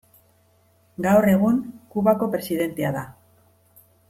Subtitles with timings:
[1.07, 1.59] Gaur egun
[1.93, 3.05] Kubako presidentea da.